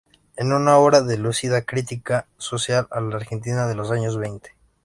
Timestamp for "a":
2.89-2.99